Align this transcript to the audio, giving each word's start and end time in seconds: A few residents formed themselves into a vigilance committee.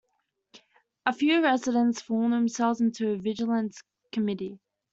A 1.05 1.13
few 1.13 1.43
residents 1.43 2.01
formed 2.01 2.33
themselves 2.33 2.81
into 2.81 3.11
a 3.11 3.19
vigilance 3.19 3.83
committee. 4.11 4.59